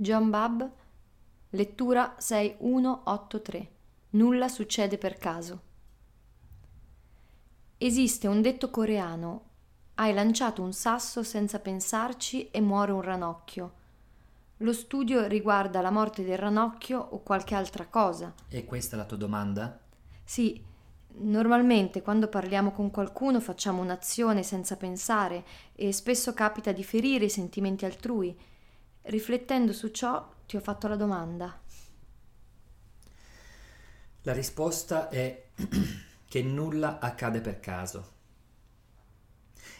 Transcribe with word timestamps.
John 0.00 0.30
Bab, 0.30 0.66
lettura 1.50 2.14
6183. 2.16 3.70
Nulla 4.12 4.48
succede 4.48 4.96
per 4.96 5.18
caso. 5.18 5.60
Esiste 7.76 8.26
un 8.26 8.40
detto 8.40 8.70
coreano: 8.70 9.42
hai 9.96 10.14
lanciato 10.14 10.62
un 10.62 10.72
sasso 10.72 11.22
senza 11.22 11.58
pensarci 11.58 12.50
e 12.50 12.62
muore 12.62 12.92
un 12.92 13.02
ranocchio. 13.02 13.72
Lo 14.56 14.72
studio 14.72 15.26
riguarda 15.26 15.82
la 15.82 15.90
morte 15.90 16.24
del 16.24 16.38
ranocchio 16.38 16.98
o 16.98 17.18
qualche 17.18 17.54
altra 17.54 17.86
cosa. 17.86 18.32
E 18.48 18.64
questa 18.64 18.96
è 18.96 18.98
la 18.98 19.04
tua 19.04 19.18
domanda? 19.18 19.80
Sì, 20.24 20.64
normalmente 21.16 22.00
quando 22.00 22.28
parliamo 22.28 22.72
con 22.72 22.90
qualcuno 22.90 23.38
facciamo 23.38 23.82
un'azione 23.82 24.42
senza 24.44 24.78
pensare 24.78 25.44
e 25.74 25.92
spesso 25.92 26.32
capita 26.32 26.72
di 26.72 26.84
ferire 26.84 27.26
i 27.26 27.30
sentimenti 27.30 27.84
altrui. 27.84 28.48
Riflettendo 29.10 29.72
su 29.72 29.88
ciò, 29.88 30.32
ti 30.46 30.54
ho 30.54 30.60
fatto 30.60 30.86
la 30.86 30.94
domanda. 30.94 31.60
La 34.22 34.32
risposta 34.32 35.08
è 35.08 35.48
che 36.24 36.42
nulla 36.44 37.00
accade 37.00 37.40
per 37.40 37.58
caso. 37.58 38.12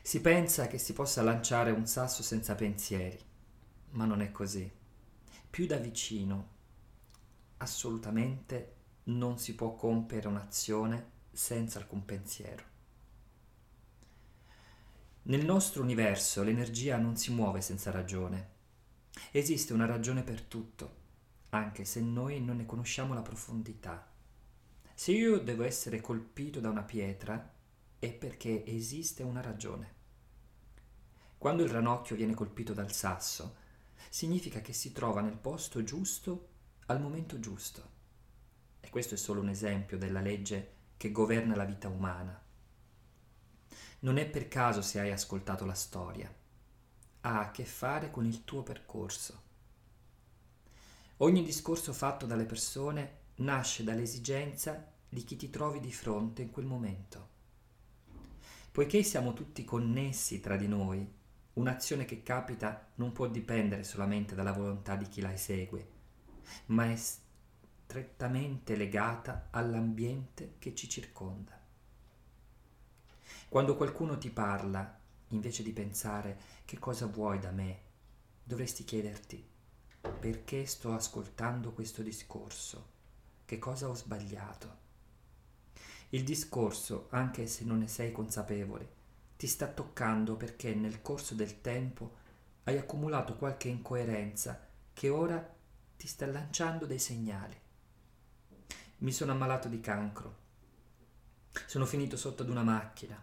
Si 0.00 0.22
pensa 0.22 0.66
che 0.66 0.78
si 0.78 0.94
possa 0.94 1.20
lanciare 1.20 1.72
un 1.72 1.86
sasso 1.86 2.22
senza 2.22 2.54
pensieri, 2.54 3.20
ma 3.90 4.06
non 4.06 4.22
è 4.22 4.30
così. 4.32 4.72
Più 5.50 5.66
da 5.66 5.76
vicino, 5.76 6.48
assolutamente 7.58 8.76
non 9.04 9.38
si 9.38 9.54
può 9.54 9.74
compiere 9.74 10.26
un'azione 10.26 11.10
senza 11.30 11.78
alcun 11.78 12.02
pensiero. 12.06 12.64
Nel 15.24 15.44
nostro 15.44 15.82
universo 15.82 16.42
l'energia 16.42 16.96
non 16.96 17.18
si 17.18 17.30
muove 17.30 17.60
senza 17.60 17.90
ragione. 17.90 18.56
Esiste 19.30 19.74
una 19.74 19.84
ragione 19.84 20.22
per 20.22 20.40
tutto, 20.40 20.96
anche 21.50 21.84
se 21.84 22.00
noi 22.00 22.40
non 22.40 22.56
ne 22.56 22.64
conosciamo 22.64 23.12
la 23.12 23.20
profondità. 23.20 24.10
Se 24.94 25.12
io 25.12 25.38
devo 25.38 25.64
essere 25.64 26.00
colpito 26.00 26.60
da 26.60 26.70
una 26.70 26.82
pietra, 26.82 27.54
è 27.98 28.10
perché 28.10 28.64
esiste 28.64 29.22
una 29.22 29.42
ragione. 29.42 29.96
Quando 31.36 31.62
il 31.62 31.68
ranocchio 31.68 32.16
viene 32.16 32.32
colpito 32.32 32.72
dal 32.72 32.90
sasso, 32.90 33.56
significa 34.08 34.62
che 34.62 34.72
si 34.72 34.92
trova 34.92 35.20
nel 35.20 35.36
posto 35.36 35.84
giusto 35.84 36.48
al 36.86 36.98
momento 36.98 37.38
giusto. 37.38 37.96
E 38.80 38.88
questo 38.88 39.12
è 39.12 39.18
solo 39.18 39.42
un 39.42 39.50
esempio 39.50 39.98
della 39.98 40.22
legge 40.22 40.76
che 40.96 41.12
governa 41.12 41.54
la 41.54 41.66
vita 41.66 41.88
umana. 41.88 42.42
Non 44.00 44.16
è 44.16 44.26
per 44.26 44.48
caso 44.48 44.80
se 44.80 45.00
hai 45.00 45.12
ascoltato 45.12 45.66
la 45.66 45.74
storia 45.74 46.34
ha 47.22 47.40
a 47.40 47.50
che 47.50 47.64
fare 47.64 48.10
con 48.10 48.24
il 48.24 48.44
tuo 48.44 48.62
percorso. 48.62 49.42
Ogni 51.18 51.42
discorso 51.42 51.92
fatto 51.92 52.26
dalle 52.26 52.44
persone 52.44 53.16
nasce 53.36 53.82
dall'esigenza 53.82 54.92
di 55.08 55.24
chi 55.24 55.36
ti 55.36 55.50
trovi 55.50 55.80
di 55.80 55.92
fronte 55.92 56.42
in 56.42 56.50
quel 56.50 56.66
momento. 56.66 57.36
Poiché 58.70 59.02
siamo 59.02 59.32
tutti 59.32 59.64
connessi 59.64 60.40
tra 60.40 60.56
di 60.56 60.68
noi, 60.68 61.06
un'azione 61.54 62.04
che 62.04 62.22
capita 62.22 62.90
non 62.96 63.12
può 63.12 63.26
dipendere 63.26 63.82
solamente 63.82 64.34
dalla 64.34 64.52
volontà 64.52 64.94
di 64.94 65.08
chi 65.08 65.20
la 65.20 65.32
esegue, 65.32 65.88
ma 66.66 66.90
è 66.90 66.96
strettamente 66.96 68.76
legata 68.76 69.48
all'ambiente 69.50 70.54
che 70.58 70.74
ci 70.74 70.88
circonda. 70.88 71.58
Quando 73.48 73.76
qualcuno 73.76 74.18
ti 74.18 74.30
parla 74.30 74.97
invece 75.28 75.62
di 75.62 75.72
pensare 75.72 76.38
che 76.64 76.78
cosa 76.78 77.06
vuoi 77.06 77.38
da 77.38 77.50
me, 77.50 77.80
dovresti 78.42 78.84
chiederti 78.84 79.46
perché 80.00 80.66
sto 80.66 80.92
ascoltando 80.92 81.72
questo 81.72 82.02
discorso, 82.02 82.86
che 83.44 83.58
cosa 83.58 83.88
ho 83.88 83.94
sbagliato. 83.94 84.86
Il 86.10 86.24
discorso, 86.24 87.08
anche 87.10 87.46
se 87.46 87.64
non 87.64 87.78
ne 87.78 87.88
sei 87.88 88.12
consapevole, 88.12 88.96
ti 89.36 89.46
sta 89.46 89.66
toccando 89.68 90.36
perché 90.36 90.74
nel 90.74 91.02
corso 91.02 91.34
del 91.34 91.60
tempo 91.60 92.16
hai 92.64 92.78
accumulato 92.78 93.36
qualche 93.36 93.68
incoerenza 93.68 94.66
che 94.92 95.08
ora 95.08 95.56
ti 95.96 96.06
sta 96.06 96.26
lanciando 96.26 96.86
dei 96.86 96.98
segnali. 96.98 97.56
Mi 98.98 99.12
sono 99.12 99.32
ammalato 99.32 99.68
di 99.68 99.80
cancro. 99.80 100.46
Sono 101.66 101.86
finito 101.86 102.16
sotto 102.16 102.42
ad 102.42 102.48
una 102.48 102.62
macchina. 102.62 103.22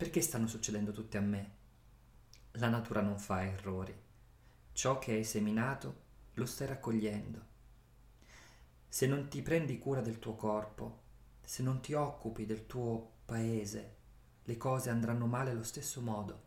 Perché 0.00 0.22
stanno 0.22 0.46
succedendo 0.46 0.92
tutte 0.92 1.18
a 1.18 1.20
me? 1.20 1.50
La 2.52 2.70
natura 2.70 3.02
non 3.02 3.18
fa 3.18 3.44
errori. 3.44 3.94
Ciò 4.72 4.98
che 4.98 5.12
hai 5.12 5.24
seminato 5.24 5.94
lo 6.32 6.46
stai 6.46 6.68
raccogliendo. 6.68 7.44
Se 8.88 9.06
non 9.06 9.28
ti 9.28 9.42
prendi 9.42 9.78
cura 9.78 10.00
del 10.00 10.18
tuo 10.18 10.36
corpo, 10.36 11.02
se 11.44 11.62
non 11.62 11.82
ti 11.82 11.92
occupi 11.92 12.46
del 12.46 12.64
tuo 12.66 13.16
paese, 13.26 13.96
le 14.44 14.56
cose 14.56 14.88
andranno 14.88 15.26
male 15.26 15.50
allo 15.50 15.64
stesso 15.64 16.00
modo. 16.00 16.44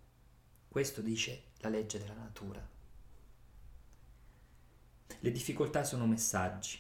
Questo 0.68 1.02
dice 1.02 1.52
la 1.58 1.70
legge 1.70 2.00
della 2.00 2.16
natura. 2.16 2.68
Le 5.20 5.32
difficoltà 5.32 5.84
sono 5.84 6.08
messaggi. 6.08 6.80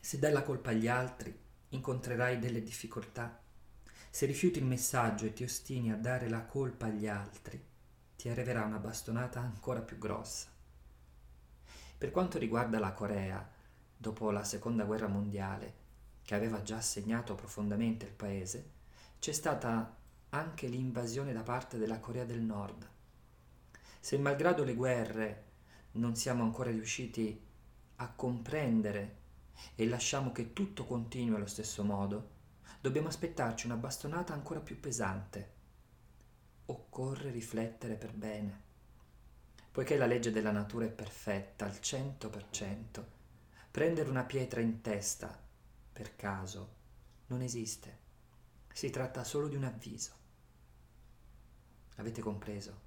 Se 0.00 0.18
dai 0.18 0.32
la 0.32 0.42
colpa 0.42 0.70
agli 0.70 0.88
altri, 0.88 1.38
incontrerai 1.68 2.38
delle 2.38 2.62
difficoltà 2.62 3.42
se 4.18 4.26
rifiuti 4.26 4.58
il 4.58 4.64
messaggio 4.64 5.26
e 5.26 5.32
ti 5.32 5.44
ostini 5.44 5.92
a 5.92 5.96
dare 5.96 6.28
la 6.28 6.44
colpa 6.44 6.86
agli 6.86 7.06
altri, 7.06 7.64
ti 8.16 8.28
arriverà 8.28 8.64
una 8.64 8.80
bastonata 8.80 9.38
ancora 9.38 9.80
più 9.80 9.96
grossa. 9.96 10.48
Per 11.96 12.10
quanto 12.10 12.36
riguarda 12.36 12.80
la 12.80 12.94
Corea, 12.94 13.48
dopo 13.96 14.32
la 14.32 14.42
seconda 14.42 14.82
guerra 14.82 15.06
mondiale, 15.06 15.72
che 16.24 16.34
aveva 16.34 16.62
già 16.62 16.80
segnato 16.80 17.36
profondamente 17.36 18.06
il 18.06 18.10
paese, 18.10 18.70
c'è 19.20 19.30
stata 19.30 19.96
anche 20.30 20.66
l'invasione 20.66 21.32
da 21.32 21.44
parte 21.44 21.78
della 21.78 22.00
Corea 22.00 22.24
del 22.24 22.40
Nord. 22.40 22.90
Se 24.00 24.18
malgrado 24.18 24.64
le 24.64 24.74
guerre 24.74 25.44
non 25.92 26.16
siamo 26.16 26.42
ancora 26.42 26.70
riusciti 26.70 27.40
a 27.94 28.10
comprendere 28.10 29.16
e 29.76 29.86
lasciamo 29.86 30.32
che 30.32 30.52
tutto 30.52 30.84
continui 30.86 31.36
allo 31.36 31.46
stesso 31.46 31.84
modo, 31.84 32.37
dobbiamo 32.80 33.08
aspettarci 33.08 33.66
una 33.66 33.76
bastonata 33.76 34.32
ancora 34.32 34.60
più 34.60 34.78
pesante. 34.78 35.56
Occorre 36.66 37.30
riflettere 37.30 37.94
per 37.94 38.12
bene. 38.12 38.62
Poiché 39.70 39.96
la 39.96 40.06
legge 40.06 40.30
della 40.30 40.50
natura 40.50 40.86
è 40.86 40.90
perfetta 40.90 41.64
al 41.64 41.80
cento 41.80 42.30
per 42.30 42.48
cento, 42.50 43.06
prendere 43.70 44.10
una 44.10 44.24
pietra 44.24 44.60
in 44.60 44.80
testa, 44.80 45.38
per 45.92 46.16
caso, 46.16 46.74
non 47.26 47.42
esiste. 47.42 47.98
Si 48.72 48.90
tratta 48.90 49.24
solo 49.24 49.48
di 49.48 49.56
un 49.56 49.64
avviso. 49.64 50.12
Avete 51.96 52.20
compreso? 52.20 52.86